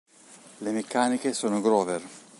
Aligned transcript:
Le 0.57 0.71
meccaniche 0.71 1.31
sono 1.31 1.61
Grover. 1.61 2.01